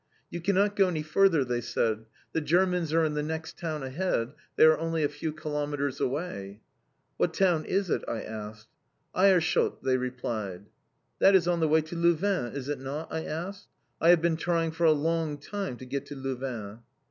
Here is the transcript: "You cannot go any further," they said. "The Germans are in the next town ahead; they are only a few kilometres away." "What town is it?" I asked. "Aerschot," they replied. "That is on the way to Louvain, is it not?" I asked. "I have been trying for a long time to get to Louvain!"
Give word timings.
"You 0.31 0.41
cannot 0.41 0.75
go 0.75 0.87
any 0.87 1.03
further," 1.03 1.45
they 1.45 1.61
said. 1.61 2.05
"The 2.33 2.41
Germans 2.41 2.91
are 2.91 3.05
in 3.05 3.13
the 3.13 3.21
next 3.21 3.59
town 3.59 3.83
ahead; 3.83 4.33
they 4.55 4.63
are 4.65 4.79
only 4.79 5.03
a 5.03 5.07
few 5.07 5.31
kilometres 5.31 6.01
away." 6.01 6.61
"What 7.17 7.35
town 7.35 7.65
is 7.65 7.91
it?" 7.91 8.03
I 8.07 8.23
asked. 8.23 8.67
"Aerschot," 9.15 9.83
they 9.83 9.97
replied. 9.97 10.65
"That 11.19 11.35
is 11.35 11.47
on 11.47 11.59
the 11.59 11.67
way 11.67 11.81
to 11.81 11.95
Louvain, 11.95 12.51
is 12.55 12.67
it 12.67 12.79
not?" 12.79 13.09
I 13.13 13.25
asked. 13.25 13.67
"I 14.01 14.09
have 14.09 14.23
been 14.23 14.37
trying 14.37 14.71
for 14.71 14.85
a 14.85 14.91
long 14.91 15.37
time 15.37 15.77
to 15.77 15.85
get 15.85 16.07
to 16.07 16.15
Louvain!" 16.15 16.79